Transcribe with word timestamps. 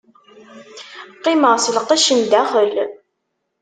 Qqimeɣ 1.17 1.53
s 1.63 1.65
lqecc 1.75 2.07
n 2.17 2.21
daxel. 2.31 2.73